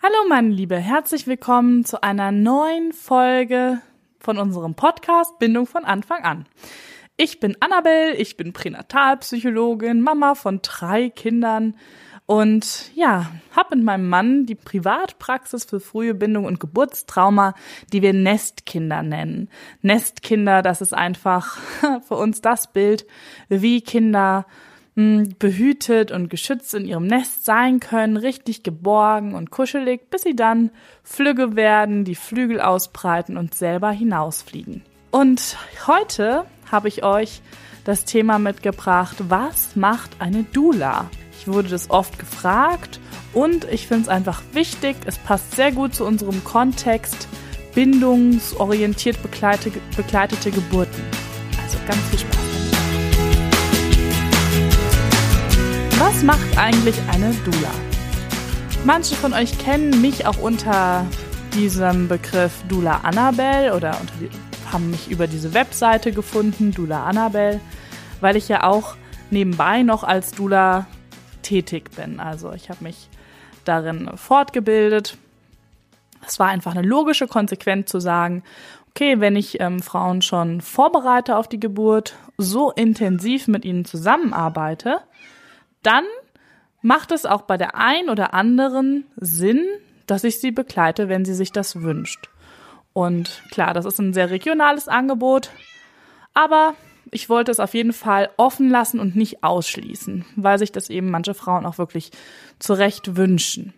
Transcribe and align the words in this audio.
Hallo 0.00 0.28
meine 0.28 0.50
Liebe, 0.50 0.76
herzlich 0.76 1.26
willkommen 1.26 1.84
zu 1.84 2.04
einer 2.04 2.30
neuen 2.30 2.92
Folge 2.92 3.80
von 4.20 4.38
unserem 4.38 4.76
Podcast 4.76 5.40
Bindung 5.40 5.66
von 5.66 5.84
Anfang 5.84 6.22
an. 6.22 6.46
Ich 7.16 7.40
bin 7.40 7.56
Annabelle, 7.58 8.14
ich 8.14 8.36
bin 8.36 8.52
Pränatalpsychologin, 8.52 10.00
Mama 10.00 10.36
von 10.36 10.60
drei 10.62 11.10
Kindern 11.10 11.74
und 12.26 12.92
ja, 12.94 13.28
habe 13.56 13.74
mit 13.74 13.84
meinem 13.84 14.08
Mann 14.08 14.46
die 14.46 14.54
Privatpraxis 14.54 15.64
für 15.64 15.80
frühe 15.80 16.14
Bindung 16.14 16.44
und 16.44 16.60
Geburtstrauma, 16.60 17.54
die 17.92 18.00
wir 18.00 18.12
Nestkinder 18.12 19.02
nennen. 19.02 19.50
Nestkinder, 19.82 20.62
das 20.62 20.80
ist 20.80 20.94
einfach 20.94 21.58
für 22.06 22.14
uns 22.14 22.40
das 22.40 22.72
Bild, 22.72 23.04
wie 23.48 23.80
Kinder 23.80 24.46
behütet 25.38 26.10
und 26.10 26.28
geschützt 26.28 26.74
in 26.74 26.84
ihrem 26.84 27.06
Nest 27.06 27.44
sein 27.44 27.78
können, 27.78 28.16
richtig 28.16 28.64
geborgen 28.64 29.34
und 29.34 29.50
kuschelig, 29.50 30.10
bis 30.10 30.22
sie 30.22 30.34
dann 30.34 30.70
flügge 31.04 31.54
werden, 31.54 32.04
die 32.04 32.16
Flügel 32.16 32.60
ausbreiten 32.60 33.36
und 33.36 33.54
selber 33.54 33.92
hinausfliegen. 33.92 34.82
Und 35.12 35.56
heute 35.86 36.46
habe 36.70 36.88
ich 36.88 37.04
euch 37.04 37.42
das 37.84 38.06
Thema 38.06 38.40
mitgebracht, 38.40 39.16
was 39.28 39.76
macht 39.76 40.10
eine 40.18 40.42
Dula? 40.42 41.08
Ich 41.38 41.46
wurde 41.46 41.68
das 41.68 41.90
oft 41.90 42.18
gefragt 42.18 42.98
und 43.32 43.66
ich 43.70 43.86
finde 43.86 44.02
es 44.02 44.08
einfach 44.08 44.42
wichtig, 44.52 44.96
es 45.06 45.16
passt 45.16 45.54
sehr 45.54 45.70
gut 45.70 45.94
zu 45.94 46.04
unserem 46.04 46.42
Kontext 46.42 47.28
bindungsorientiert 47.72 49.22
begleitete, 49.22 49.78
begleitete 49.96 50.50
Geburten. 50.50 51.04
Also 51.62 51.78
ganz 51.86 52.00
viel 52.08 52.18
Spaß. 52.18 52.47
Was 56.10 56.22
macht 56.22 56.56
eigentlich 56.56 56.96
eine 57.12 57.34
Dula? 57.44 57.70
Manche 58.86 59.14
von 59.14 59.34
euch 59.34 59.58
kennen 59.58 60.00
mich 60.00 60.26
auch 60.26 60.38
unter 60.38 61.04
diesem 61.52 62.08
Begriff 62.08 62.62
Dula 62.66 63.00
Annabelle 63.02 63.76
oder 63.76 63.94
die, 64.18 64.30
haben 64.72 64.90
mich 64.90 65.10
über 65.10 65.26
diese 65.26 65.52
Webseite 65.52 66.12
gefunden, 66.12 66.72
Dula 66.72 67.04
Annabelle, 67.04 67.60
weil 68.22 68.36
ich 68.36 68.48
ja 68.48 68.64
auch 68.64 68.96
nebenbei 69.30 69.82
noch 69.82 70.02
als 70.02 70.32
Dula 70.32 70.86
tätig 71.42 71.90
bin. 71.94 72.20
Also 72.20 72.52
ich 72.52 72.70
habe 72.70 72.84
mich 72.84 73.10
darin 73.66 74.10
fortgebildet. 74.16 75.18
Es 76.26 76.38
war 76.38 76.48
einfach 76.48 76.74
eine 76.74 76.88
logische 76.88 77.26
Konsequenz 77.26 77.90
zu 77.90 78.00
sagen, 78.00 78.44
okay, 78.88 79.20
wenn 79.20 79.36
ich 79.36 79.60
ähm, 79.60 79.82
Frauen 79.82 80.22
schon 80.22 80.62
vorbereite 80.62 81.36
auf 81.36 81.48
die 81.48 81.60
Geburt, 81.60 82.16
so 82.38 82.70
intensiv 82.70 83.46
mit 83.46 83.66
ihnen 83.66 83.84
zusammenarbeite, 83.84 85.02
dann 85.88 86.04
macht 86.82 87.12
es 87.12 87.24
auch 87.24 87.42
bei 87.42 87.56
der 87.56 87.74
ein 87.76 88.10
oder 88.10 88.34
anderen 88.34 89.06
Sinn, 89.16 89.66
dass 90.06 90.22
ich 90.22 90.38
sie 90.38 90.50
begleite, 90.50 91.08
wenn 91.08 91.24
sie 91.24 91.32
sich 91.32 91.50
das 91.50 91.80
wünscht. 91.80 92.28
Und 92.92 93.42
klar, 93.50 93.72
das 93.72 93.86
ist 93.86 93.98
ein 93.98 94.12
sehr 94.12 94.30
regionales 94.30 94.86
Angebot, 94.86 95.50
aber 96.34 96.74
ich 97.10 97.30
wollte 97.30 97.50
es 97.50 97.58
auf 97.58 97.72
jeden 97.72 97.94
Fall 97.94 98.28
offen 98.36 98.68
lassen 98.68 99.00
und 99.00 99.16
nicht 99.16 99.42
ausschließen, 99.42 100.26
weil 100.36 100.58
sich 100.58 100.72
das 100.72 100.90
eben 100.90 101.10
manche 101.10 101.32
Frauen 101.32 101.64
auch 101.64 101.78
wirklich 101.78 102.10
zu 102.58 102.74
Recht 102.74 103.16
wünschen. 103.16 103.72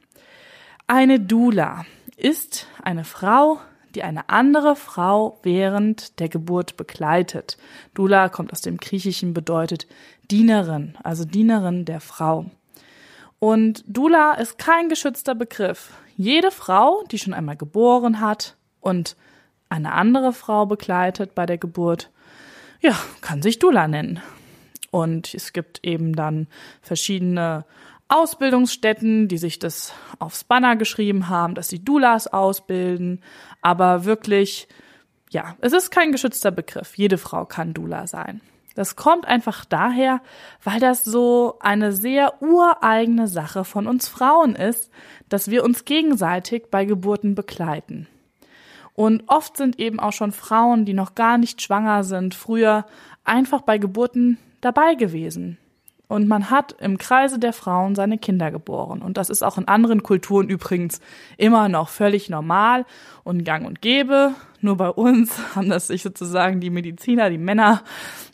Eine 0.88 1.20
Dula 1.20 1.86
ist 2.16 2.66
eine 2.82 3.04
Frau, 3.04 3.60
die 3.94 4.02
eine 4.02 4.28
andere 4.28 4.76
Frau 4.76 5.38
während 5.42 6.18
der 6.20 6.28
Geburt 6.28 6.76
begleitet. 6.76 7.58
Dula 7.94 8.28
kommt 8.28 8.52
aus 8.52 8.60
dem 8.60 8.76
Griechischen, 8.76 9.34
bedeutet 9.34 9.86
Dienerin, 10.30 10.96
also 11.02 11.24
Dienerin 11.24 11.84
der 11.84 12.00
Frau. 12.00 12.46
Und 13.38 13.82
Dula 13.86 14.34
ist 14.34 14.58
kein 14.58 14.88
geschützter 14.88 15.34
Begriff. 15.34 15.92
Jede 16.16 16.50
Frau, 16.50 17.02
die 17.10 17.18
schon 17.18 17.34
einmal 17.34 17.56
geboren 17.56 18.20
hat 18.20 18.56
und 18.80 19.16
eine 19.68 19.92
andere 19.92 20.32
Frau 20.32 20.66
begleitet 20.66 21.34
bei 21.34 21.46
der 21.46 21.58
Geburt, 21.58 22.10
ja, 22.80 22.94
kann 23.20 23.42
sich 23.42 23.58
Dula 23.58 23.88
nennen. 23.88 24.20
Und 24.90 25.34
es 25.34 25.52
gibt 25.52 25.84
eben 25.84 26.14
dann 26.14 26.48
verschiedene 26.82 27.64
Ausbildungsstätten, 28.10 29.28
die 29.28 29.38
sich 29.38 29.58
das 29.58 29.92
aufs 30.18 30.44
Banner 30.44 30.76
geschrieben 30.76 31.28
haben, 31.28 31.54
dass 31.54 31.68
sie 31.68 31.84
Dulas 31.84 32.26
ausbilden. 32.26 33.22
Aber 33.62 34.04
wirklich, 34.04 34.68
ja, 35.30 35.56
es 35.60 35.72
ist 35.72 35.90
kein 35.90 36.12
geschützter 36.12 36.50
Begriff. 36.50 36.96
Jede 36.96 37.18
Frau 37.18 37.44
kann 37.46 37.72
Dula 37.72 38.06
sein. 38.06 38.40
Das 38.74 38.96
kommt 38.96 39.26
einfach 39.26 39.64
daher, 39.64 40.22
weil 40.62 40.80
das 40.80 41.04
so 41.04 41.56
eine 41.60 41.92
sehr 41.92 42.40
ureigene 42.42 43.28
Sache 43.28 43.64
von 43.64 43.86
uns 43.86 44.08
Frauen 44.08 44.54
ist, 44.54 44.90
dass 45.28 45.50
wir 45.50 45.64
uns 45.64 45.84
gegenseitig 45.84 46.64
bei 46.70 46.84
Geburten 46.84 47.34
begleiten. 47.34 48.06
Und 48.94 49.24
oft 49.28 49.56
sind 49.56 49.78
eben 49.78 49.98
auch 50.00 50.12
schon 50.12 50.32
Frauen, 50.32 50.84
die 50.84 50.94
noch 50.94 51.14
gar 51.14 51.38
nicht 51.38 51.62
schwanger 51.62 52.04
sind, 52.04 52.34
früher 52.34 52.86
einfach 53.24 53.62
bei 53.62 53.78
Geburten 53.78 54.38
dabei 54.60 54.94
gewesen. 54.94 55.58
Und 56.10 56.26
man 56.26 56.50
hat 56.50 56.74
im 56.80 56.98
Kreise 56.98 57.38
der 57.38 57.52
Frauen 57.52 57.94
seine 57.94 58.18
Kinder 58.18 58.50
geboren. 58.50 59.00
Und 59.00 59.16
das 59.16 59.30
ist 59.30 59.44
auch 59.44 59.58
in 59.58 59.68
anderen 59.68 60.02
Kulturen 60.02 60.48
übrigens 60.48 61.00
immer 61.36 61.68
noch 61.68 61.88
völlig 61.88 62.28
normal 62.28 62.84
und 63.22 63.44
gang 63.44 63.64
und 63.64 63.80
gäbe. 63.80 64.34
Nur 64.60 64.76
bei 64.76 64.88
uns 64.88 65.32
haben 65.54 65.68
das 65.68 65.86
sich 65.86 66.02
sozusagen 66.02 66.58
die 66.58 66.70
Mediziner, 66.70 67.30
die 67.30 67.38
Männer 67.38 67.84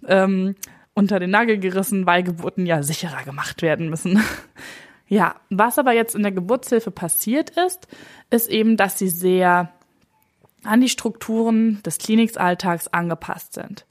ähm, 0.06 0.54
unter 0.94 1.20
den 1.20 1.28
Nagel 1.28 1.58
gerissen, 1.58 2.06
weil 2.06 2.22
Geburten 2.22 2.64
ja 2.64 2.82
sicherer 2.82 3.24
gemacht 3.24 3.60
werden 3.60 3.90
müssen. 3.90 4.22
ja, 5.06 5.34
was 5.50 5.78
aber 5.78 5.92
jetzt 5.92 6.14
in 6.14 6.22
der 6.22 6.32
Geburtshilfe 6.32 6.90
passiert 6.90 7.50
ist, 7.50 7.88
ist 8.30 8.48
eben, 8.48 8.78
dass 8.78 8.98
sie 8.98 9.10
sehr 9.10 9.70
an 10.64 10.80
die 10.80 10.88
Strukturen 10.88 11.82
des 11.82 11.98
Klinikalltags 11.98 12.88
angepasst 12.88 13.52
sind. 13.52 13.84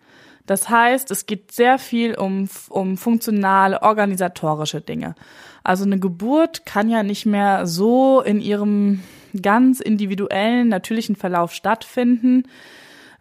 Das 0.45 0.69
heißt, 0.69 1.09
es 1.11 1.25
geht 1.25 1.51
sehr 1.51 1.79
viel 1.79 2.15
um, 2.15 2.47
um 2.69 2.97
funktionale, 2.97 3.81
organisatorische 3.81 4.81
Dinge. 4.81 5.15
Also 5.63 5.83
eine 5.85 5.99
Geburt 5.99 6.65
kann 6.65 6.89
ja 6.89 7.01
nicht 7.01 7.25
mehr 7.25 7.65
so 7.65 8.21
in 8.21 8.39
ihrem 8.39 9.01
ganz 9.41 9.79
individuellen, 9.79 10.69
natürlichen 10.69 11.15
Verlauf 11.15 11.53
stattfinden, 11.53 12.43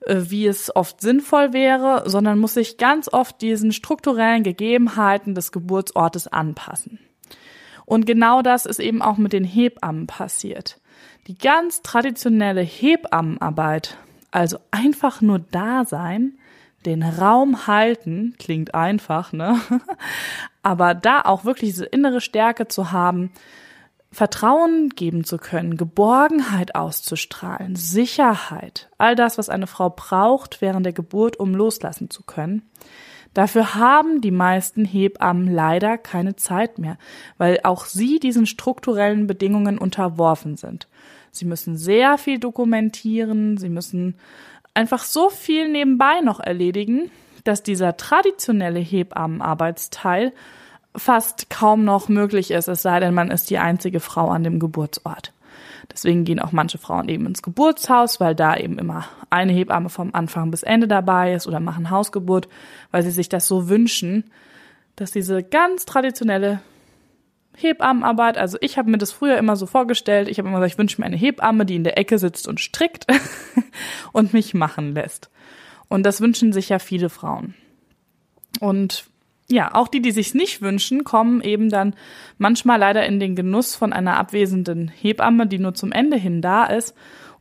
äh, 0.03 0.17
wie 0.29 0.47
es 0.47 0.75
oft 0.75 1.01
sinnvoll 1.01 1.53
wäre, 1.53 2.03
sondern 2.07 2.39
muss 2.39 2.55
sich 2.55 2.77
ganz 2.77 3.09
oft 3.09 3.41
diesen 3.41 3.73
strukturellen 3.73 4.43
Gegebenheiten 4.43 5.35
des 5.35 5.53
Geburtsortes 5.53 6.29
anpassen. 6.29 6.99
Und 7.87 8.07
genau 8.07 8.43
das 8.43 8.67
ist 8.67 8.81
eben 8.81 9.03
auch 9.03 9.19
mit 9.19 9.33
den 9.33 9.45
Hebammen 9.45 10.07
passiert. 10.07 10.81
Die 11.27 11.37
ganz 11.37 11.83
traditionelle 11.83 12.63
Hebammenarbeit, 12.63 13.97
also 14.31 14.59
einfach 14.71 15.21
nur 15.21 15.39
da 15.39 15.85
sein, 15.85 16.39
den 16.87 17.03
Raum 17.03 17.67
halten, 17.67 18.35
klingt 18.39 18.75
einfach, 18.75 19.33
ne? 19.33 19.61
Aber 20.63 20.95
da 20.95 21.23
auch 21.23 21.45
wirklich 21.45 21.71
diese 21.71 21.85
innere 21.87 22.21
Stärke 22.21 22.69
zu 22.69 22.93
haben, 22.93 23.31
Vertrauen 24.15 24.91
geben 24.91 25.25
zu 25.25 25.39
können, 25.39 25.77
Geborgenheit 25.77 26.75
auszustrahlen, 26.75 27.75
Sicherheit, 27.75 28.89
all 28.97 29.17
das, 29.17 29.39
was 29.39 29.49
eine 29.49 29.67
Frau 29.67 29.91
braucht 29.91 30.61
während 30.61 30.87
der 30.87 30.93
Geburt, 30.93 31.39
um 31.39 31.55
loslassen 31.55 32.11
zu 32.11 32.23
können. 32.23 32.63
Dafür 33.35 33.75
haben 33.75 34.21
die 34.21 34.31
meisten 34.31 34.85
Hebammen 34.85 35.53
leider 35.53 35.99
keine 35.99 36.37
Zeit 36.37 36.79
mehr, 36.79 36.97
weil 37.37 37.59
auch 37.65 37.85
sie 37.85 38.21
diesen 38.21 38.47
strukturellen 38.47 39.27
Bedingungen 39.27 39.77
unterworfen 39.77 40.57
sind. 40.57 40.87
Sie 41.33 41.45
müssen 41.45 41.77
sehr 41.77 42.17
viel 42.17 42.39
dokumentieren, 42.39 43.57
sie 43.59 43.69
müssen 43.69 44.15
einfach 44.75 45.05
so 45.05 45.31
viel 45.31 45.69
nebenbei 45.69 46.21
noch 46.21 46.41
erledigen, 46.41 47.11
dass 47.45 47.63
dieser 47.63 47.97
traditionelle 47.97 48.81
Hebammenarbeitsteil 48.81 50.33
fast 50.97 51.51
kaum 51.51 51.85
noch 51.85 52.09
möglich 52.09 52.51
ist, 52.51 52.69
es 52.69 52.83
sei 52.83 53.01
denn, 53.01 53.15
man 53.15 53.31
ist 53.31 53.51
die 53.51 53.59
einzige 53.59 54.01
Frau 54.01 54.29
an 54.31 54.45
dem 54.45 54.61
Geburtsort. 54.61 55.33
Deswegen 55.93 56.25
gehen 56.25 56.41
auch 56.41 56.53
manche 56.53 56.79
Frauen 56.79 57.09
eben 57.09 57.27
ins 57.27 57.43
Geburtshaus, 57.43 58.21
weil 58.21 58.35
da 58.35 58.57
eben 58.57 58.79
immer 58.79 59.05
eine 59.31 59.53
Hebamme 59.53 59.91
vom 59.91 60.15
Anfang 60.15 60.51
bis 60.51 60.63
Ende 60.63 60.89
dabei 60.89 61.35
ist 61.35 61.47
oder 61.47 61.61
machen 61.61 61.91
Hausgeburt, 61.91 62.49
weil 62.91 63.03
sie 63.03 63.11
sich 63.11 63.29
das 63.29 63.47
so 63.47 63.69
wünschen, 63.69 64.25
dass 64.97 65.11
diese 65.11 65.43
ganz 65.43 65.85
traditionelle 65.85 66.61
Hebammenarbeit. 67.57 68.39
Also 68.39 68.59
ich 68.61 68.79
habe 68.79 68.91
mir 68.91 68.99
das 68.99 69.13
früher 69.13 69.39
immer 69.39 69.57
so 69.57 69.67
vorgestellt. 69.67 70.29
Ich 70.29 70.39
habe 70.39 70.49
immer 70.49 70.59
gesagt, 70.59 70.73
ich 70.73 70.79
wünsche 70.79 71.01
mir 71.01 71.07
eine 71.07 71.17
Hebamme, 71.17 71.67
die 71.67 71.77
in 71.77 71.85
der 71.85 71.99
Ecke 71.99 72.19
sitzt 72.19 72.49
und 72.49 72.61
strickt 72.61 73.07
und 74.13 74.33
mich 74.33 74.55
machen 74.55 74.95
lässt. 74.95 75.31
Und 75.89 76.05
das 76.05 76.21
wünschen 76.21 76.53
sich 76.53 76.69
ja 76.69 76.79
viele 76.79 77.11
Frauen. 77.11 77.55
Und 78.61 79.07
ja, 79.51 79.75
auch 79.75 79.89
die, 79.89 80.01
die 80.01 80.13
sich's 80.13 80.35
nicht 80.35 80.63
wünschen, 80.63 81.05
kommen 81.05 81.43
eben 81.43 81.69
dann 81.69 81.95
manchmal 82.39 82.79
leider 82.79 83.05
in 83.07 83.21
den 83.21 83.37
Genuss 83.37 83.77
von 83.77 83.93
einer 83.93 84.17
abwesenden 84.17 84.89
Hebamme, 84.89 85.47
die 85.47 85.59
nur 85.59 85.75
zum 85.75 85.93
Ende 85.93 86.17
hin 86.17 86.41
da 86.41 86.65
ist 86.65 86.95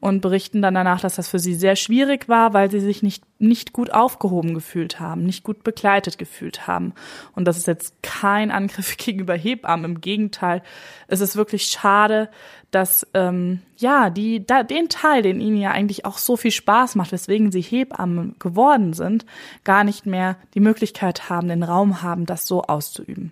und 0.03 0.19
berichten 0.19 0.61
dann 0.61 0.73
danach, 0.73 0.99
dass 0.99 1.15
das 1.15 1.29
für 1.29 1.39
sie 1.39 1.53
sehr 1.53 1.77
schwierig 1.77 2.27
war, 2.27 2.53
weil 2.53 2.69
sie 2.69 2.81
sich 2.81 3.03
nicht, 3.03 3.23
nicht 3.39 3.71
gut 3.71 3.93
aufgehoben 3.93 4.53
gefühlt 4.53 4.99
haben, 4.99 5.23
nicht 5.23 5.45
gut 5.45 5.63
begleitet 5.63 6.17
gefühlt 6.17 6.67
haben. 6.67 6.93
Und 7.35 7.45
das 7.45 7.55
ist 7.55 7.67
jetzt 7.67 8.03
kein 8.03 8.51
Angriff 8.51 8.97
gegenüber 8.97 9.33
Hebammen, 9.33 9.85
im 9.85 10.01
Gegenteil. 10.01 10.61
Es 11.07 11.21
ist 11.21 11.37
wirklich 11.37 11.67
schade, 11.67 12.29
dass 12.69 13.07
ähm, 13.13 13.61
ja 13.77 14.09
die 14.09 14.45
da, 14.45 14.63
den 14.63 14.89
Teil, 14.89 15.21
den 15.21 15.39
ihnen 15.39 15.55
ja 15.55 15.71
eigentlich 15.71 16.03
auch 16.03 16.17
so 16.17 16.35
viel 16.35 16.51
Spaß 16.51 16.95
macht, 16.95 17.13
weswegen 17.13 17.53
sie 17.53 17.61
Hebammen 17.61 18.35
geworden 18.39 18.91
sind, 18.91 19.25
gar 19.63 19.85
nicht 19.85 20.05
mehr 20.05 20.35
die 20.53 20.59
Möglichkeit 20.59 21.29
haben, 21.29 21.47
den 21.47 21.63
Raum 21.63 22.01
haben, 22.01 22.25
das 22.25 22.45
so 22.45 22.63
auszuüben. 22.63 23.31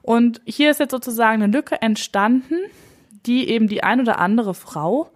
Und 0.00 0.40
hier 0.46 0.70
ist 0.70 0.80
jetzt 0.80 0.92
sozusagen 0.92 1.42
eine 1.42 1.52
Lücke 1.52 1.82
entstanden, 1.82 2.54
die 3.26 3.50
eben 3.50 3.68
die 3.68 3.82
ein 3.82 4.00
oder 4.00 4.18
andere 4.18 4.54
Frau 4.54 5.10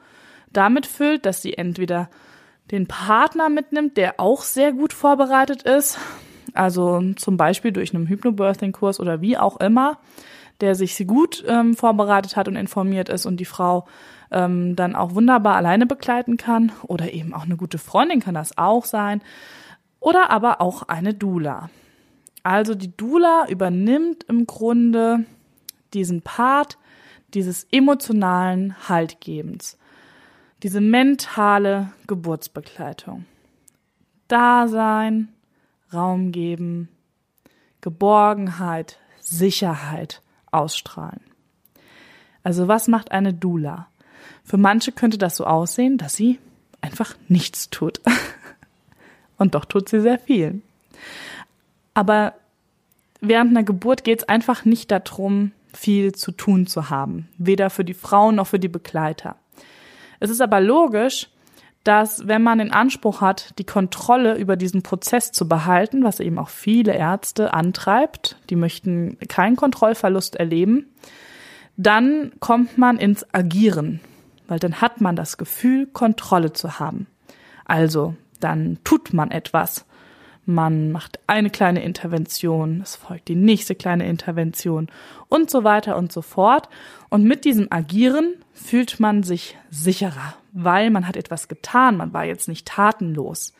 damit 0.56 0.86
füllt, 0.86 1.26
dass 1.26 1.42
sie 1.42 1.54
entweder 1.54 2.08
den 2.70 2.86
Partner 2.86 3.48
mitnimmt, 3.48 3.96
der 3.96 4.18
auch 4.18 4.42
sehr 4.42 4.72
gut 4.72 4.92
vorbereitet 4.92 5.62
ist, 5.62 5.98
also 6.54 7.02
zum 7.16 7.36
Beispiel 7.36 7.72
durch 7.72 7.94
einen 7.94 8.06
Hypnobirthing-Kurs 8.06 9.00
oder 9.00 9.20
wie 9.20 9.36
auch 9.36 9.58
immer, 9.58 9.98
der 10.60 10.74
sich 10.74 11.06
gut 11.06 11.44
ähm, 11.46 11.74
vorbereitet 11.74 12.36
hat 12.36 12.48
und 12.48 12.56
informiert 12.56 13.08
ist 13.08 13.26
und 13.26 13.38
die 13.38 13.44
Frau 13.44 13.86
ähm, 14.30 14.76
dann 14.76 14.94
auch 14.94 15.14
wunderbar 15.14 15.56
alleine 15.56 15.86
begleiten 15.86 16.36
kann 16.36 16.72
oder 16.82 17.12
eben 17.12 17.34
auch 17.34 17.44
eine 17.44 17.56
gute 17.56 17.78
Freundin 17.78 18.20
kann 18.20 18.34
das 18.34 18.56
auch 18.56 18.84
sein 18.84 19.20
oder 20.00 20.30
aber 20.30 20.60
auch 20.60 20.84
eine 20.84 21.12
Dula. 21.12 21.70
Also 22.42 22.74
die 22.74 22.96
Dula 22.96 23.46
übernimmt 23.48 24.24
im 24.24 24.46
Grunde 24.46 25.24
diesen 25.92 26.22
Part 26.22 26.78
dieses 27.32 27.66
emotionalen 27.72 28.88
Haltgebens 28.88 29.76
diese 30.64 30.80
mentale 30.80 31.90
Geburtsbegleitung. 32.06 33.26
Dasein, 34.28 35.28
Raum 35.92 36.32
geben, 36.32 36.88
Geborgenheit, 37.82 38.98
Sicherheit 39.20 40.22
ausstrahlen. 40.50 41.20
Also 42.42 42.66
was 42.66 42.88
macht 42.88 43.12
eine 43.12 43.34
Dula? 43.34 43.88
Für 44.42 44.56
manche 44.56 44.90
könnte 44.90 45.18
das 45.18 45.36
so 45.36 45.44
aussehen, 45.44 45.98
dass 45.98 46.14
sie 46.14 46.38
einfach 46.80 47.14
nichts 47.28 47.68
tut. 47.68 48.00
Und 49.36 49.54
doch 49.54 49.66
tut 49.66 49.90
sie 49.90 50.00
sehr 50.00 50.18
viel. 50.18 50.62
Aber 51.92 52.32
während 53.20 53.50
einer 53.50 53.64
Geburt 53.64 54.02
geht 54.02 54.20
es 54.20 54.28
einfach 54.30 54.64
nicht 54.64 54.90
darum, 54.90 55.52
viel 55.74 56.14
zu 56.14 56.32
tun 56.32 56.66
zu 56.66 56.88
haben. 56.88 57.28
Weder 57.36 57.68
für 57.68 57.84
die 57.84 57.92
Frauen 57.92 58.36
noch 58.36 58.46
für 58.46 58.58
die 58.58 58.68
Begleiter. 58.68 59.36
Es 60.24 60.30
ist 60.30 60.40
aber 60.40 60.58
logisch, 60.58 61.28
dass 61.84 62.26
wenn 62.26 62.42
man 62.42 62.56
den 62.56 62.72
Anspruch 62.72 63.20
hat, 63.20 63.52
die 63.58 63.64
Kontrolle 63.64 64.38
über 64.38 64.56
diesen 64.56 64.82
Prozess 64.82 65.32
zu 65.32 65.46
behalten, 65.46 66.02
was 66.02 66.18
eben 66.18 66.38
auch 66.38 66.48
viele 66.48 66.94
Ärzte 66.94 67.52
antreibt, 67.52 68.38
die 68.48 68.56
möchten 68.56 69.18
keinen 69.28 69.56
Kontrollverlust 69.56 70.36
erleben, 70.36 70.86
dann 71.76 72.32
kommt 72.40 72.78
man 72.78 72.96
ins 72.96 73.26
Agieren, 73.34 74.00
weil 74.48 74.58
dann 74.58 74.80
hat 74.80 75.02
man 75.02 75.14
das 75.14 75.36
Gefühl, 75.36 75.86
Kontrolle 75.88 76.54
zu 76.54 76.78
haben. 76.78 77.06
Also, 77.66 78.14
dann 78.40 78.78
tut 78.82 79.12
man 79.12 79.30
etwas. 79.30 79.84
Man 80.46 80.90
macht 80.90 81.20
eine 81.26 81.50
kleine 81.50 81.84
Intervention, 81.84 82.80
es 82.82 82.96
folgt 82.96 83.28
die 83.28 83.36
nächste 83.36 83.74
kleine 83.74 84.08
Intervention 84.08 84.88
und 85.28 85.50
so 85.50 85.64
weiter 85.64 85.98
und 85.98 86.12
so 86.12 86.22
fort. 86.22 86.70
Und 87.10 87.24
mit 87.24 87.44
diesem 87.44 87.66
Agieren 87.70 88.36
fühlt 88.54 89.00
man 89.00 89.22
sich 89.24 89.58
sicherer, 89.70 90.34
weil 90.52 90.90
man 90.90 91.06
hat 91.06 91.16
etwas 91.16 91.48
getan, 91.48 91.96
man 91.96 92.12
war 92.12 92.24
jetzt 92.24 92.48
nicht 92.48 92.66
tatenlos. 92.66 93.52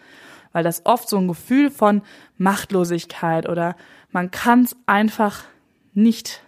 Weil 0.53 0.63
das 0.63 0.87
oft 0.87 1.09
so 1.09 1.19
ein 1.19 1.27
Gefühl 1.29 1.71
von 1.71 2.03
Machtlosigkeit 2.39 3.49
oder 3.49 3.77
man 4.13 4.31
kann 4.31 4.63
es 4.63 4.77
einfach 4.87 5.43
nicht 5.93 6.43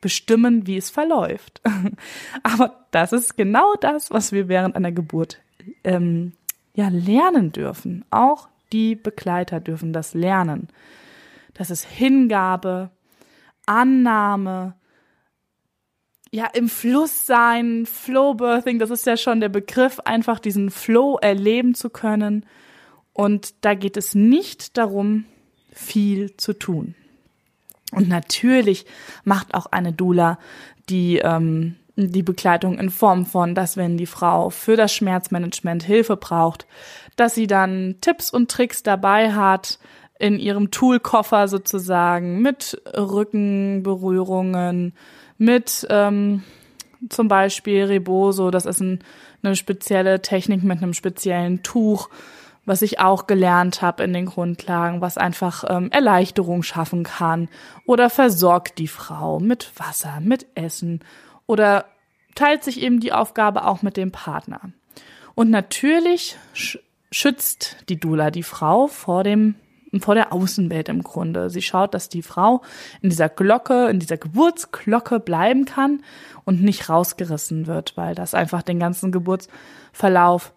bestimmen, 0.00 0.68
wie 0.68 0.76
es 0.76 0.90
verläuft. 0.90 1.60
Aber 2.44 2.86
das 2.92 3.12
ist 3.12 3.36
genau 3.36 3.74
das, 3.80 4.12
was 4.12 4.30
wir 4.30 4.46
während 4.46 4.76
einer 4.76 4.92
Geburt 4.92 5.40
ähm, 5.82 6.34
ja 6.74 6.88
lernen 6.88 7.50
dürfen. 7.50 8.04
Auch 8.10 8.48
die 8.72 8.94
Begleiter 8.94 9.58
dürfen 9.58 9.92
das 9.92 10.14
lernen. 10.14 10.68
Das 11.54 11.70
ist 11.70 11.84
Hingabe, 11.84 12.90
Annahme, 13.66 14.74
ja, 16.36 16.44
im 16.52 16.68
Fluss 16.68 17.24
sein, 17.24 17.86
Flow-Birthing, 17.86 18.78
das 18.78 18.90
ist 18.90 19.06
ja 19.06 19.16
schon 19.16 19.40
der 19.40 19.48
Begriff, 19.48 20.00
einfach 20.00 20.38
diesen 20.38 20.70
Flow 20.70 21.16
erleben 21.16 21.74
zu 21.74 21.88
können. 21.88 22.44
Und 23.14 23.54
da 23.62 23.72
geht 23.72 23.96
es 23.96 24.14
nicht 24.14 24.76
darum, 24.76 25.24
viel 25.72 26.36
zu 26.36 26.52
tun. 26.52 26.94
Und 27.90 28.10
natürlich 28.10 28.84
macht 29.24 29.54
auch 29.54 29.64
eine 29.64 29.94
Dula 29.94 30.38
die, 30.90 31.20
ähm, 31.24 31.76
die 31.96 32.22
Begleitung 32.22 32.78
in 32.78 32.90
Form 32.90 33.24
von, 33.24 33.54
dass 33.54 33.78
wenn 33.78 33.96
die 33.96 34.04
Frau 34.04 34.50
für 34.50 34.76
das 34.76 34.92
Schmerzmanagement 34.92 35.84
Hilfe 35.84 36.18
braucht, 36.18 36.66
dass 37.16 37.34
sie 37.34 37.46
dann 37.46 37.94
Tipps 38.02 38.30
und 38.30 38.50
Tricks 38.50 38.82
dabei 38.82 39.32
hat, 39.32 39.78
in 40.18 40.38
ihrem 40.38 40.70
Toolkoffer 40.70 41.48
sozusagen 41.48 42.42
mit 42.42 42.78
Rückenberührungen, 42.94 44.92
mit 45.38 45.86
ähm, 45.90 46.42
zum 47.08 47.28
Beispiel 47.28 47.84
Reboso, 47.84 48.50
das 48.50 48.66
ist 48.66 48.80
ein, 48.80 49.00
eine 49.42 49.56
spezielle 49.56 50.22
Technik 50.22 50.62
mit 50.62 50.82
einem 50.82 50.94
speziellen 50.94 51.62
Tuch, 51.62 52.08
was 52.64 52.82
ich 52.82 52.98
auch 52.98 53.26
gelernt 53.26 53.80
habe 53.80 54.02
in 54.02 54.12
den 54.12 54.26
Grundlagen, 54.26 55.00
was 55.00 55.18
einfach 55.18 55.64
ähm, 55.68 55.90
Erleichterung 55.92 56.62
schaffen 56.62 57.04
kann. 57.04 57.48
Oder 57.86 58.10
versorgt 58.10 58.78
die 58.78 58.88
Frau 58.88 59.38
mit 59.38 59.70
Wasser, 59.76 60.18
mit 60.20 60.46
Essen. 60.56 61.00
Oder 61.46 61.86
teilt 62.34 62.64
sich 62.64 62.80
eben 62.80 62.98
die 62.98 63.12
Aufgabe 63.12 63.64
auch 63.64 63.82
mit 63.82 63.96
dem 63.96 64.10
Partner. 64.10 64.60
Und 65.36 65.50
natürlich 65.50 66.36
schützt 67.12 67.76
die 67.88 68.00
Dula 68.00 68.30
die 68.30 68.42
Frau 68.42 68.88
vor 68.88 69.22
dem 69.22 69.54
vor 70.00 70.14
der 70.14 70.32
Außenwelt 70.32 70.88
im 70.88 71.02
Grunde. 71.02 71.50
Sie 71.50 71.62
schaut, 71.62 71.94
dass 71.94 72.08
die 72.08 72.22
Frau 72.22 72.62
in 73.02 73.10
dieser 73.10 73.28
Glocke, 73.28 73.88
in 73.88 73.98
dieser 73.98 74.16
Geburtsglocke 74.16 75.20
bleiben 75.20 75.64
kann 75.64 76.02
und 76.44 76.62
nicht 76.62 76.88
rausgerissen 76.88 77.66
wird, 77.66 77.96
weil 77.96 78.14
das 78.14 78.34
einfach 78.34 78.62
den 78.62 78.78
ganzen 78.78 79.12
Geburtsverlauf 79.12 80.52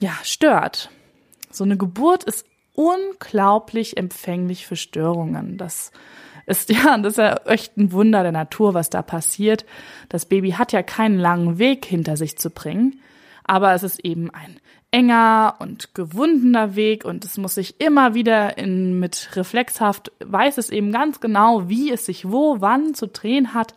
ja 0.00 0.12
stört. 0.22 0.90
So 1.50 1.64
eine 1.64 1.76
Geburt 1.76 2.24
ist 2.24 2.46
unglaublich 2.74 3.96
empfänglich 3.96 4.66
für 4.66 4.76
Störungen. 4.76 5.56
Das 5.56 5.92
ist 6.46 6.70
ja, 6.70 6.98
das 6.98 7.14
ist 7.14 7.18
ja 7.18 7.36
echt 7.46 7.76
ein 7.76 7.92
Wunder 7.92 8.22
der 8.22 8.32
Natur, 8.32 8.74
was 8.74 8.90
da 8.90 9.02
passiert. 9.02 9.64
Das 10.08 10.26
Baby 10.26 10.52
hat 10.52 10.72
ja 10.72 10.82
keinen 10.82 11.18
langen 11.18 11.58
Weg 11.58 11.84
hinter 11.84 12.16
sich 12.16 12.36
zu 12.36 12.50
bringen, 12.50 13.00
aber 13.44 13.74
es 13.74 13.82
ist 13.82 14.04
eben 14.04 14.30
ein 14.30 14.60
enger 14.90 15.56
und 15.58 15.94
gewundener 15.94 16.76
Weg 16.76 17.04
und 17.04 17.24
es 17.24 17.36
muss 17.36 17.54
sich 17.54 17.80
immer 17.80 18.14
wieder 18.14 18.58
in, 18.58 19.00
mit 19.00 19.30
reflexhaft, 19.34 20.12
weiß 20.24 20.58
es 20.58 20.70
eben 20.70 20.92
ganz 20.92 21.20
genau, 21.20 21.68
wie 21.68 21.90
es 21.90 22.06
sich 22.06 22.30
wo, 22.30 22.60
wann 22.60 22.94
zu 22.94 23.08
drehen 23.08 23.54
hat. 23.54 23.74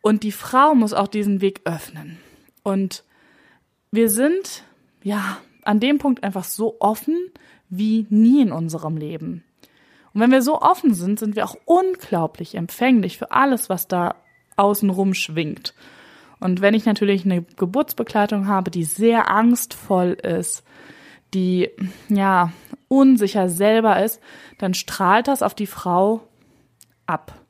Und 0.00 0.22
die 0.22 0.32
Frau 0.32 0.74
muss 0.74 0.94
auch 0.94 1.08
diesen 1.08 1.40
Weg 1.40 1.60
öffnen. 1.64 2.18
Und 2.62 3.04
wir 3.90 4.08
sind, 4.08 4.62
ja, 5.02 5.38
an 5.64 5.80
dem 5.80 5.98
Punkt 5.98 6.22
einfach 6.24 6.44
so 6.44 6.76
offen 6.80 7.16
wie 7.68 8.06
nie 8.08 8.42
in 8.42 8.52
unserem 8.52 8.96
Leben. 8.96 9.44
Und 10.14 10.20
wenn 10.20 10.30
wir 10.30 10.42
so 10.42 10.62
offen 10.62 10.94
sind, 10.94 11.18
sind 11.18 11.36
wir 11.36 11.44
auch 11.44 11.56
unglaublich 11.66 12.54
empfänglich 12.54 13.18
für 13.18 13.32
alles, 13.32 13.68
was 13.68 13.86
da 13.86 14.14
außenrum 14.56 15.12
schwingt. 15.12 15.74
Und 16.40 16.60
wenn 16.60 16.74
ich 16.74 16.84
natürlich 16.84 17.24
eine 17.24 17.42
Geburtsbegleitung 17.42 18.46
habe, 18.46 18.70
die 18.70 18.84
sehr 18.84 19.30
angstvoll 19.30 20.12
ist, 20.12 20.64
die 21.34 21.70
ja 22.08 22.52
unsicher 22.88 23.48
selber 23.48 24.02
ist, 24.02 24.20
dann 24.58 24.74
strahlt 24.74 25.28
das 25.28 25.42
auf 25.42 25.54
die 25.54 25.66
Frau 25.66 26.26
ab. 27.06 27.40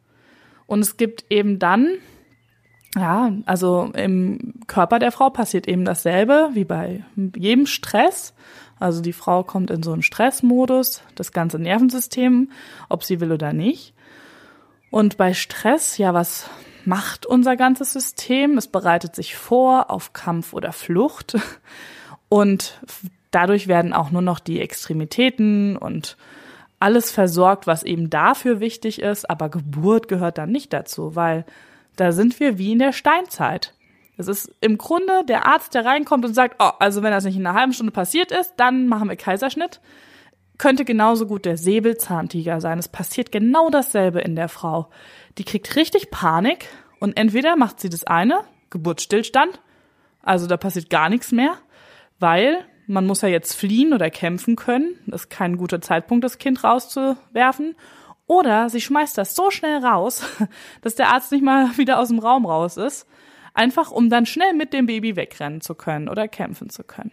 Und 0.67 0.81
es 0.81 0.97
gibt 0.97 1.25
eben 1.31 1.59
dann, 1.59 1.89
ja, 2.97 3.33
also 3.45 3.91
im 3.95 4.55
Körper 4.67 4.99
der 4.99 5.13
Frau 5.13 5.31
passiert 5.31 5.69
eben 5.69 5.85
dasselbe 5.85 6.51
wie 6.55 6.65
bei 6.65 7.05
jedem 7.37 7.67
Stress. 7.67 8.35
Also 8.79 9.01
die 9.01 9.13
Frau 9.13 9.43
kommt 9.43 9.71
in 9.71 9.83
so 9.83 9.93
einen 9.93 10.03
Stressmodus, 10.03 11.03
das 11.15 11.33
ganze 11.33 11.59
Nervensystem, 11.59 12.51
ob 12.89 13.05
sie 13.05 13.21
will 13.21 13.33
oder 13.33 13.53
nicht. 13.53 13.95
Und 14.91 15.17
bei 15.17 15.35
Stress, 15.35 15.99
ja, 15.99 16.15
was 16.15 16.49
macht 16.87 17.27
unser 17.27 17.57
ganzes 17.57 17.93
System. 17.93 18.59
Es 18.59 18.69
bereitet 18.69 19.15
sich 19.15 19.37
vor 19.37 19.91
auf 19.91 20.13
Kampf 20.13 20.53
oder 20.53 20.73
Flucht. 20.73 21.37
Und 22.29 22.81
dadurch 23.31 23.69
werden 23.69 23.93
auch 23.93 24.11
nur 24.11 24.23
noch 24.23 24.41
die 24.41 24.61
Extremitäten 24.61 25.77
und 25.77 26.17
alles 26.79 27.11
versorgt, 27.11 27.67
was 27.67 27.83
eben 27.83 28.11
dafür 28.11 28.61
wichtig 28.61 29.01
ist. 29.01 29.29
Aber 29.29 29.49
Geburt 29.49 30.09
gehört 30.09 30.39
dann 30.39 30.51
nicht 30.51 30.73
dazu, 30.73 31.15
weil 31.17 31.45
da 31.97 32.13
sind 32.13 32.39
wir 32.41 32.59
wie 32.59 32.73
in 32.73 32.79
der 32.79 32.93
Steinzeit. 32.93 33.75
Das 34.17 34.29
ist 34.29 34.51
im 34.61 34.79
Grunde 34.79 35.25
der 35.29 35.47
Arzt, 35.47 35.75
der 35.75 35.85
reinkommt 35.85 36.25
und 36.25 36.35
sagt, 36.35 36.57
oh, 36.59 36.71
also 36.79 37.03
wenn 37.03 37.11
das 37.11 37.25
nicht 37.25 37.37
in 37.37 37.47
einer 37.47 37.59
halben 37.59 37.73
Stunde 37.73 37.93
passiert 37.93 38.33
ist, 38.33 38.55
dann 38.57 38.89
machen 38.89 39.09
wir 39.09 39.17
Kaiserschnitt. 39.17 39.81
Könnte 40.59 40.85
genauso 40.85 41.27
gut 41.27 41.45
der 41.45 41.57
Säbelzahntiger 41.57 42.61
sein. 42.61 42.79
Es 42.79 42.89
passiert 42.89 43.31
genau 43.31 43.71
dasselbe 43.71 44.21
in 44.21 44.37
der 44.37 44.49
Frau. 44.49 44.89
Die 45.39 45.45
kriegt 45.45 45.77
richtig 45.77 46.11
Panik 46.11 46.69
und 46.99 47.17
entweder 47.17 47.57
macht 47.57 47.81
sie 47.81 47.91
das 47.91 48.05
eine, 48.05 48.41
Geburtsstillstand, 48.71 49.61
also 50.23 50.47
da 50.47 50.57
passiert 50.57 50.91
gar 50.91 51.09
nichts 51.09 51.31
mehr, 51.31 51.57
weil 52.19 52.65
man 52.87 53.07
muss 53.07 53.23
ja 53.23 53.29
jetzt 53.29 53.55
fliehen 53.55 53.93
oder 53.93 54.11
kämpfen 54.11 54.57
können. 54.57 54.99
Das 55.07 55.23
ist 55.23 55.31
kein 55.31 55.57
guter 55.57 55.81
Zeitpunkt, 55.81 56.25
das 56.25 56.39
Kind 56.39 56.63
rauszuwerfen. 56.65 57.75
Oder 58.27 58.71
sie 58.71 58.81
schmeißt 58.81 59.17
das 59.17 59.37
so 59.37 59.51
schnell 59.51 59.85
raus, 59.85 60.25
dass 60.83 60.97
der 60.97 61.13
Arzt 61.13 61.33
nicht 61.33 61.45
mal 61.45 61.77
wieder 61.79 61.99
aus 61.99 62.09
dem 62.09 62.19
Raum 62.19 62.45
raus 62.45 62.77
ist. 62.77 63.07
Einfach 63.55 63.91
um 63.91 64.11
dann 64.11 64.27
schnell 64.27 64.53
mit 64.53 64.73
dem 64.73 64.87
Baby 64.87 65.17
wegrennen 65.17 65.61
zu 65.61 65.75
können 65.75 66.09
oder 66.09 66.29
kämpfen 66.29 66.71
zu 66.71 66.83
können. 66.85 67.13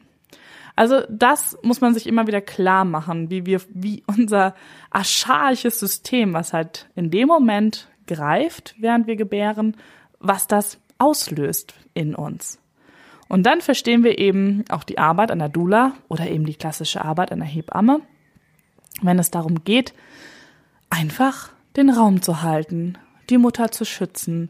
Also 0.75 1.01
das 1.10 1.58
muss 1.62 1.82
man 1.82 1.94
sich 1.94 2.08
immer 2.08 2.25
wieder 2.27 2.42
klar 2.42 2.84
machen, 2.86 3.30
wie 3.30 3.46
wir, 3.46 3.62
wie 3.70 4.03
unser 4.08 4.56
archaisches 4.89 5.80
System, 5.80 6.34
was 6.34 6.53
halt 6.53 6.88
in 6.96 7.12
dem 7.12 7.27
Moment 7.27 7.88
greift, 8.08 8.75
während 8.80 9.08
wir 9.08 9.15
gebären, 9.15 9.77
was 10.20 10.48
das 10.48 10.80
auslöst 10.98 11.74
in 11.94 12.15
uns. 12.15 12.60
Und 13.27 13.44
dann 13.44 13.62
verstehen 13.62 14.03
wir 14.03 14.20
eben 14.20 14.63
auch 14.70 14.84
die 14.84 14.98
Arbeit 14.98 15.32
einer 15.32 15.50
Dula 15.50 15.94
oder 16.08 16.27
eben 16.30 16.46
die 16.46 16.56
klassische 16.56 17.03
Arbeit 17.03 17.32
einer 17.32 17.46
Hebamme, 17.46 18.01
wenn 19.01 19.20
es 19.20 19.32
darum 19.32 19.63
geht, 19.63 19.94
einfach 20.89 21.51
den 21.75 21.89
Raum 21.89 22.22
zu 22.22 22.42
halten, 22.42 22.98
die 23.30 23.38
Mutter 23.38 23.72
zu 23.72 23.86
schützen, 23.86 24.50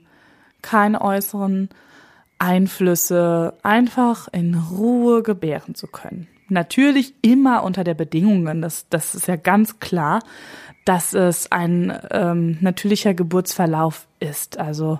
keine 0.61 1.01
äußeren 1.01 1.69
Einflüsse, 2.43 3.53
einfach 3.63 4.27
in 4.33 4.55
Ruhe 4.55 5.23
gebären 5.23 5.75
zu 5.75 5.87
können. 5.87 6.27
Natürlich 6.49 7.13
immer 7.21 7.63
unter 7.63 7.85
der 7.85 7.93
Bedingungen, 7.93 8.61
das, 8.61 8.89
das 8.89 9.15
ist 9.15 9.27
ja 9.27 9.37
ganz 9.37 9.79
klar, 9.79 10.19
dass 10.83 11.13
es 11.13 11.49
ein 11.53 11.97
ähm, 12.11 12.57
natürlicher 12.59 13.13
Geburtsverlauf 13.13 14.07
ist. 14.19 14.59
Also 14.59 14.99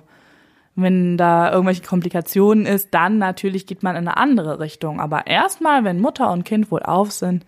wenn 0.74 1.18
da 1.18 1.52
irgendwelche 1.52 1.82
Komplikationen 1.82 2.64
ist, 2.64 2.94
dann 2.94 3.18
natürlich 3.18 3.66
geht 3.66 3.82
man 3.82 3.94
in 3.94 4.08
eine 4.08 4.16
andere 4.16 4.58
Richtung. 4.58 4.98
Aber 4.98 5.26
erstmal, 5.26 5.84
wenn 5.84 6.00
Mutter 6.00 6.32
und 6.32 6.44
Kind 6.44 6.70
wohl 6.70 6.82
auf 6.82 7.12
sind, 7.12 7.44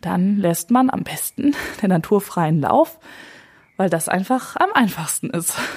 dann 0.00 0.36
lässt 0.36 0.70
man 0.70 0.90
am 0.90 1.02
besten 1.02 1.56
den 1.82 1.90
naturfreien 1.90 2.60
Lauf, 2.60 3.00
weil 3.76 3.90
das 3.90 4.08
einfach 4.08 4.54
am 4.56 4.70
einfachsten 4.74 5.30
ist. 5.30 5.58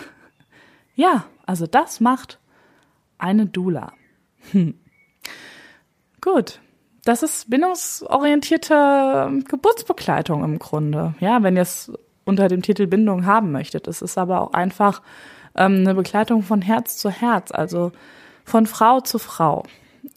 Ja, 0.96 1.24
also 1.48 1.66
das 1.66 2.02
macht 2.02 2.38
eine 3.24 3.46
Dula. 3.46 3.94
Hm. 4.52 4.76
Gut. 6.22 6.60
Das 7.06 7.22
ist 7.22 7.50
bindungsorientierte 7.50 9.42
Geburtsbegleitung 9.50 10.44
im 10.44 10.58
Grunde. 10.58 11.16
Ja, 11.20 11.44
wenn 11.44 11.58
ihr 11.58 11.64
es 11.64 11.92
unter 12.24 12.48
dem 12.48 12.62
Titel 12.62 12.88
Bindung 12.88 13.26
haben 13.26 13.52
möchtet. 13.52 13.88
Es 13.90 14.02
ist 14.02 14.18
aber 14.18 14.42
auch 14.42 14.54
einfach 14.54 15.02
ähm, 15.56 15.80
eine 15.80 15.96
Begleitung 15.96 16.44
von 16.44 16.62
Herz 16.62 16.98
zu 16.98 17.10
Herz, 17.10 17.52
also 17.52 17.92
von 18.46 18.66
Frau 18.66 19.02
zu 19.02 19.20
Frau. 19.20 19.64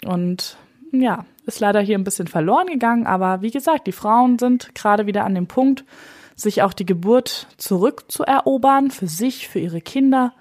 Und 0.04 0.56
ja, 0.92 1.24
ist 1.44 1.60
leider 1.60 1.80
hier 1.80 1.98
ein 1.98 2.04
bisschen 2.04 2.28
verloren 2.28 2.68
gegangen, 2.68 3.06
aber 3.06 3.42
wie 3.42 3.50
gesagt, 3.50 3.86
die 3.86 3.92
Frauen 3.92 4.38
sind 4.38 4.74
gerade 4.74 5.06
wieder 5.06 5.24
an 5.24 5.34
dem 5.34 5.46
Punkt, 5.46 5.84
sich 6.36 6.62
auch 6.62 6.72
die 6.72 6.86
Geburt 6.86 7.48
zurückzuerobern 7.56 8.90
für 8.90 9.08
sich, 9.08 9.48
für 9.48 9.58
ihre 9.58 9.80
Kinder. 9.80 10.32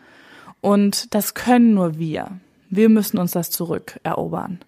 Und 0.62 1.14
das 1.16 1.34
können 1.34 1.74
nur 1.74 1.98
wir. 1.98 2.40
Wir 2.70 2.90
müssen 2.90 3.18
uns 3.18 3.32
das 3.32 3.52
zurückerobern. 3.52 4.60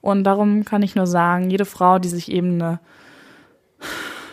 Und 0.00 0.24
darum 0.24 0.64
kann 0.64 0.82
ich 0.82 0.94
nur 0.94 1.06
sagen, 1.06 1.50
jede 1.50 1.64
Frau, 1.64 1.98
die 1.98 2.08
sich 2.08 2.30
eben 2.30 2.54
eine 2.54 2.80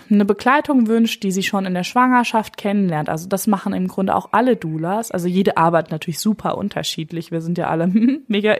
eine 0.10 0.26
Begleitung 0.26 0.88
wünscht, 0.88 1.24
die 1.24 1.32
sie 1.32 1.44
schon 1.44 1.66
in 1.66 1.74
der 1.74 1.84
Schwangerschaft 1.84 2.58
kennenlernt. 2.58 3.10
Also 3.10 3.28
das 3.28 3.48
machen 3.48 3.74
im 3.74 3.88
Grunde 3.88 4.16
auch 4.16 4.30
alle 4.32 4.56
Doulas. 4.56 5.12
Also 5.12 5.28
jede 5.28 5.58
Arbeit 5.58 5.92
natürlich 5.92 6.20
super 6.20 6.58
unterschiedlich. 6.58 7.32
Wir 7.32 7.42
sind 7.42 7.58
ja 7.58 7.70
alle 7.70 7.88
mega 8.28 8.56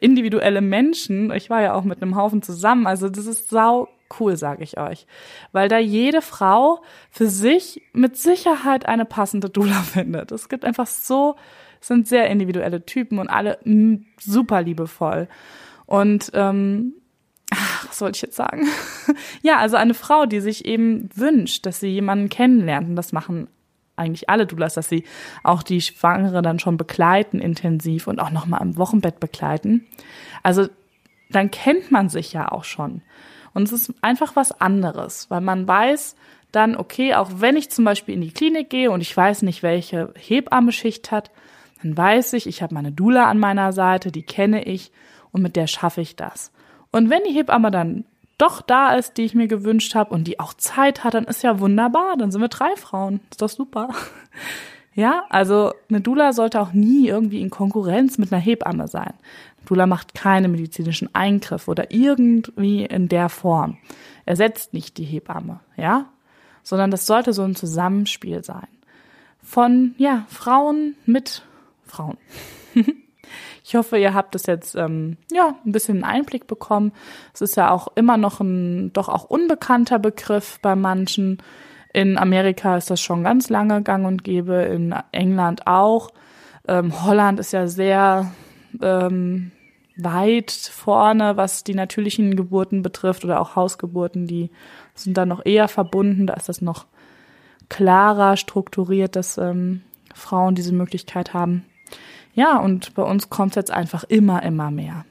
individuelle 0.00 0.60
Menschen. 0.60 1.30
Ich 1.32 1.50
war 1.50 1.62
ja 1.62 1.74
auch 1.74 1.84
mit 1.84 2.02
einem 2.02 2.16
Haufen 2.16 2.42
zusammen. 2.42 2.86
Also 2.86 3.08
das 3.08 3.26
ist 3.26 3.50
sau 3.50 3.88
cool, 4.18 4.36
sage 4.36 4.62
ich 4.62 4.78
euch. 4.78 5.06
Weil 5.52 5.68
da 5.68 5.78
jede 5.78 6.20
Frau 6.20 6.82
für 7.10 7.28
sich 7.28 7.82
mit 7.92 8.16
Sicherheit 8.16 8.86
eine 8.86 9.04
passende 9.04 9.48
Dula 9.48 9.82
findet. 9.82 10.32
Es 10.32 10.48
gibt 10.48 10.64
einfach 10.64 10.86
so, 10.86 11.36
sind 11.80 12.06
sehr 12.06 12.28
individuelle 12.28 12.84
Typen 12.84 13.18
und 13.18 13.28
alle 13.28 13.58
super 14.18 14.62
liebevoll. 14.62 15.28
Und 15.86 16.30
ähm, 16.34 16.94
ach, 17.50 17.88
was 17.88 18.00
wollte 18.00 18.16
ich 18.16 18.22
jetzt 18.22 18.36
sagen? 18.36 18.66
ja, 19.42 19.58
also 19.58 19.76
eine 19.76 19.94
Frau, 19.94 20.26
die 20.26 20.40
sich 20.40 20.64
eben 20.64 21.08
wünscht, 21.14 21.66
dass 21.66 21.80
sie 21.80 21.88
jemanden 21.88 22.28
kennenlernt, 22.28 22.88
und 22.88 22.96
das 22.96 23.12
machen 23.12 23.48
eigentlich 23.96 24.30
alle 24.30 24.46
Doulas, 24.46 24.74
dass 24.74 24.88
sie 24.88 25.04
auch 25.42 25.62
die 25.62 25.80
Schwangere 25.80 26.42
dann 26.42 26.58
schon 26.58 26.76
begleiten 26.76 27.38
intensiv 27.38 28.06
und 28.06 28.18
auch 28.18 28.30
nochmal 28.30 28.62
im 28.62 28.76
Wochenbett 28.76 29.20
begleiten. 29.20 29.86
Also 30.42 30.68
dann 31.28 31.50
kennt 31.50 31.90
man 31.90 32.08
sich 32.08 32.32
ja 32.32 32.50
auch 32.50 32.64
schon. 32.64 33.02
Und 33.52 33.64
es 33.64 33.72
ist 33.72 33.94
einfach 34.00 34.36
was 34.36 34.60
anderes, 34.60 35.30
weil 35.30 35.40
man 35.40 35.68
weiß 35.68 36.16
dann, 36.52 36.76
okay, 36.76 37.14
auch 37.14 37.30
wenn 37.36 37.56
ich 37.56 37.70
zum 37.70 37.84
Beispiel 37.84 38.14
in 38.14 38.20
die 38.20 38.32
Klinik 38.32 38.70
gehe 38.70 38.90
und 38.90 39.00
ich 39.00 39.16
weiß 39.16 39.42
nicht, 39.42 39.62
welche 39.62 40.12
Hebammeschicht 40.16 41.10
hat, 41.10 41.30
dann 41.82 41.96
weiß 41.96 42.34
ich, 42.34 42.46
ich 42.46 42.62
habe 42.62 42.74
meine 42.74 42.92
Dula 42.92 43.28
an 43.28 43.38
meiner 43.38 43.72
Seite, 43.72 44.12
die 44.12 44.22
kenne 44.22 44.64
ich 44.64 44.92
und 45.32 45.42
mit 45.42 45.56
der 45.56 45.66
schaffe 45.66 46.00
ich 46.00 46.16
das. 46.16 46.52
Und 46.90 47.10
wenn 47.10 47.22
die 47.24 47.34
Hebamme 47.34 47.70
dann 47.70 48.04
doch 48.38 48.62
da 48.62 48.94
ist, 48.94 49.18
die 49.18 49.22
ich 49.22 49.34
mir 49.34 49.48
gewünscht 49.48 49.94
habe 49.94 50.14
und 50.14 50.24
die 50.24 50.40
auch 50.40 50.54
Zeit 50.54 51.04
hat, 51.04 51.14
dann 51.14 51.24
ist 51.24 51.42
ja 51.42 51.60
wunderbar, 51.60 52.16
dann 52.16 52.30
sind 52.30 52.40
wir 52.40 52.48
drei 52.48 52.74
Frauen. 52.76 53.20
Ist 53.30 53.42
doch 53.42 53.48
super. 53.48 53.90
Ja, 54.92 55.24
also 55.28 55.72
eine 55.88 56.00
Dula 56.00 56.32
sollte 56.32 56.60
auch 56.60 56.72
nie 56.72 57.06
irgendwie 57.06 57.40
in 57.40 57.48
Konkurrenz 57.48 58.18
mit 58.18 58.32
einer 58.32 58.42
Hebamme 58.42 58.88
sein. 58.88 59.14
Eine 59.14 59.66
Dula 59.66 59.86
macht 59.86 60.14
keine 60.14 60.48
medizinischen 60.48 61.14
Eingriffe 61.14 61.70
oder 61.70 61.92
irgendwie 61.92 62.84
in 62.84 63.08
der 63.08 63.28
Form. 63.28 63.78
Ersetzt 64.26 64.74
nicht 64.74 64.98
die 64.98 65.04
Hebamme, 65.04 65.60
ja? 65.76 66.06
Sondern 66.64 66.90
das 66.90 67.06
sollte 67.06 67.32
so 67.32 67.42
ein 67.42 67.54
Zusammenspiel 67.54 68.42
sein. 68.42 68.66
Von, 69.42 69.94
ja, 69.96 70.26
Frauen 70.28 70.96
mit 71.06 71.44
Frauen. 71.90 72.18
Ich 73.62 73.76
hoffe, 73.76 73.98
ihr 73.98 74.14
habt 74.14 74.34
es 74.34 74.46
jetzt 74.46 74.74
ähm, 74.74 75.16
ja 75.30 75.54
ein 75.64 75.72
bisschen 75.72 76.02
Einblick 76.02 76.46
bekommen. 76.46 76.92
Es 77.32 77.40
ist 77.40 77.56
ja 77.56 77.70
auch 77.70 77.88
immer 77.94 78.16
noch 78.16 78.40
ein 78.40 78.92
doch 78.92 79.08
auch 79.08 79.24
unbekannter 79.24 79.98
Begriff 79.98 80.58
bei 80.60 80.74
manchen. 80.74 81.38
In 81.92 82.18
Amerika 82.18 82.76
ist 82.76 82.90
das 82.90 83.00
schon 83.00 83.22
ganz 83.22 83.48
lange 83.48 83.82
gang 83.82 84.06
und 84.06 84.24
gäbe, 84.24 84.54
in 84.62 84.94
England 85.12 85.66
auch. 85.66 86.10
Ähm, 86.66 87.04
Holland 87.04 87.38
ist 87.38 87.52
ja 87.52 87.66
sehr 87.66 88.32
ähm, 88.80 89.52
weit 89.96 90.50
vorne, 90.50 91.36
was 91.36 91.64
die 91.64 91.74
natürlichen 91.74 92.36
Geburten 92.36 92.82
betrifft 92.82 93.24
oder 93.24 93.40
auch 93.40 93.56
Hausgeburten, 93.56 94.26
die 94.26 94.50
sind 94.94 95.16
da 95.16 95.26
noch 95.26 95.44
eher 95.44 95.68
verbunden. 95.68 96.26
Da 96.26 96.34
ist 96.34 96.48
das 96.48 96.60
noch 96.60 96.86
klarer 97.68 98.36
strukturiert, 98.36 99.16
dass 99.16 99.38
ähm, 99.38 99.82
Frauen 100.14 100.54
diese 100.54 100.72
Möglichkeit 100.72 101.34
haben. 101.34 101.64
Ja, 102.34 102.58
und 102.58 102.94
bei 102.94 103.02
uns 103.02 103.30
kommt 103.30 103.52
es 103.52 103.56
jetzt 103.56 103.70
einfach 103.70 104.04
immer, 104.04 104.42
immer 104.42 104.70
mehr. 104.70 105.04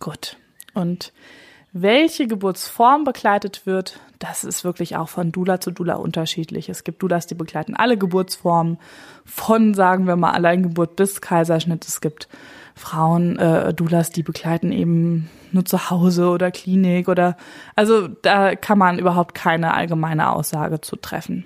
Gut. 0.00 0.36
Und 0.74 1.12
welche 1.72 2.26
Geburtsform 2.26 3.04
begleitet 3.04 3.66
wird, 3.66 4.00
das 4.18 4.42
ist 4.42 4.64
wirklich 4.64 4.96
auch 4.96 5.08
von 5.08 5.32
Dula 5.32 5.60
zu 5.60 5.70
Dula 5.70 5.94
unterschiedlich. 5.94 6.68
Es 6.68 6.82
gibt 6.82 7.02
Dulas, 7.02 7.26
die 7.26 7.34
begleiten 7.34 7.76
alle 7.76 7.98
Geburtsformen, 7.98 8.78
von, 9.24 9.74
sagen 9.74 10.06
wir 10.06 10.16
mal, 10.16 10.32
Alleingeburt 10.32 10.96
bis 10.96 11.20
Kaiserschnitt. 11.20 11.86
Es 11.86 12.00
gibt 12.00 12.28
Frauen, 12.74 13.38
äh, 13.38 13.74
Dulas, 13.74 14.10
die 14.10 14.22
begleiten 14.22 14.72
eben 14.72 15.28
nur 15.52 15.64
zu 15.64 15.90
Hause 15.90 16.30
oder 16.30 16.50
Klinik 16.50 17.08
oder, 17.08 17.36
also 17.76 18.08
da 18.08 18.54
kann 18.56 18.78
man 18.78 18.98
überhaupt 18.98 19.34
keine 19.34 19.74
allgemeine 19.74 20.32
Aussage 20.32 20.80
zu 20.80 20.96
treffen. 20.96 21.44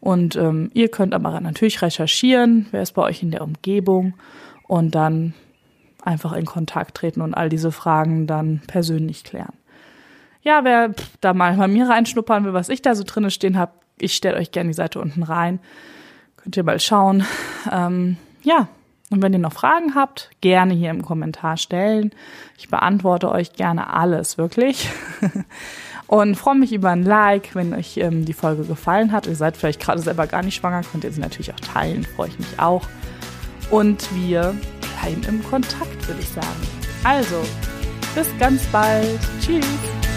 Und 0.00 0.36
ähm, 0.36 0.70
ihr 0.72 0.88
könnt 0.88 1.14
aber 1.14 1.38
natürlich 1.40 1.82
recherchieren, 1.82 2.66
wer 2.70 2.82
ist 2.82 2.92
bei 2.92 3.02
euch 3.02 3.22
in 3.22 3.30
der 3.30 3.42
Umgebung 3.42 4.14
und 4.66 4.94
dann 4.94 5.34
einfach 6.02 6.32
in 6.32 6.46
Kontakt 6.46 6.96
treten 6.96 7.20
und 7.20 7.34
all 7.34 7.48
diese 7.48 7.72
Fragen 7.72 8.26
dann 8.26 8.62
persönlich 8.66 9.24
klären. 9.24 9.52
Ja, 10.42 10.64
wer 10.64 10.94
da 11.20 11.34
mal 11.34 11.56
bei 11.56 11.68
mir 11.68 11.88
reinschnuppern 11.88 12.44
will, 12.44 12.54
was 12.54 12.70
ich 12.70 12.80
da 12.80 12.94
so 12.94 13.04
drinne 13.06 13.30
stehen 13.30 13.58
habe, 13.58 13.72
ich 13.98 14.14
stelle 14.14 14.38
euch 14.38 14.52
gerne 14.52 14.70
die 14.70 14.74
Seite 14.74 15.00
unten 15.00 15.22
rein. 15.22 15.60
Könnt 16.36 16.56
ihr 16.56 16.64
mal 16.64 16.80
schauen. 16.80 17.26
Ähm, 17.70 18.16
ja, 18.42 18.68
und 19.10 19.22
wenn 19.22 19.32
ihr 19.32 19.38
noch 19.38 19.52
Fragen 19.52 19.94
habt, 19.94 20.30
gerne 20.40 20.72
hier 20.72 20.90
im 20.90 21.02
Kommentar 21.02 21.56
stellen. 21.56 22.12
Ich 22.56 22.68
beantworte 22.68 23.30
euch 23.30 23.52
gerne 23.52 23.92
alles, 23.92 24.38
wirklich. 24.38 24.88
Und 26.10 26.34
freue 26.34 26.56
mich 26.56 26.72
über 26.72 26.90
ein 26.90 27.04
Like, 27.04 27.54
wenn 27.54 27.72
euch 27.72 27.96
ähm, 27.96 28.24
die 28.24 28.32
Folge 28.32 28.64
gefallen 28.64 29.12
hat. 29.12 29.28
Ihr 29.28 29.36
seid 29.36 29.56
vielleicht 29.56 29.78
gerade 29.78 30.00
selber 30.00 30.26
gar 30.26 30.42
nicht 30.42 30.56
schwanger, 30.56 30.82
könnt 30.82 31.04
ihr 31.04 31.12
sie 31.12 31.20
natürlich 31.20 31.54
auch 31.54 31.60
teilen, 31.60 32.02
freue 32.02 32.30
ich 32.30 32.38
mich 32.40 32.58
auch. 32.58 32.82
Und 33.70 34.12
wir 34.12 34.52
weiterhin 35.00 35.22
im 35.22 35.44
Kontakt, 35.44 36.08
würde 36.08 36.20
ich 36.20 36.28
sagen. 36.28 36.46
Also, 37.04 37.42
bis 38.16 38.26
ganz 38.40 38.64
bald. 38.72 39.20
Tschüss. 39.40 40.09